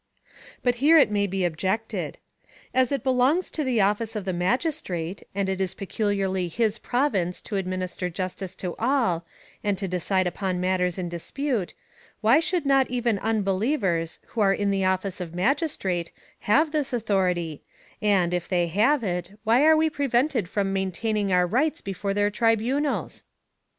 ^ 0.29 0.33
But 0.63 0.75
here 0.81 0.97
it 0.97 1.11
may 1.11 1.27
be 1.27 1.45
objected:" 1.45 2.17
As 2.81 2.91
it 2.91 3.03
belongs 3.03 3.51
to 3.51 3.63
the 3.63 3.81
office 3.81 4.15
of 4.15 4.25
the 4.25 4.33
magistrate, 4.33 5.21
and 5.35 5.47
as 5.47 5.53
it 5.53 5.61
is 5.61 5.73
peculiarly 5.75 6.47
his 6.47 6.79
province 6.79 7.39
to 7.41 7.55
ad 7.55 7.67
minister 7.67 8.09
justice 8.09 8.55
to 8.55 8.75
all, 8.79 9.27
and 9.63 9.77
to 9.77 9.87
decide 9.87 10.25
upon 10.25 10.59
matters 10.59 10.97
in 10.97 11.07
dispute, 11.07 11.75
w^hy 12.23 12.41
should 12.41 12.65
not 12.65 12.89
even 12.89 13.19
unbelievers, 13.19 14.17
who 14.29 14.41
are 14.41 14.55
in 14.55 14.71
the 14.71 14.83
office 14.83 15.21
of 15.21 15.35
magistrate, 15.35 16.11
have 16.39 16.71
this 16.71 16.93
authority, 16.93 17.61
and, 18.01 18.33
if 18.33 18.47
they 18.49 18.69
have 18.69 19.03
it, 19.03 19.37
why 19.43 19.63
are 19.63 19.77
we 19.77 19.87
prevented 19.87 20.49
from 20.49 20.73
maintaining 20.73 21.31
our 21.31 21.45
rights 21.45 21.79
before 21.79 22.15
their 22.15 22.31
tri 22.31 22.55
bunals?" 22.55 23.21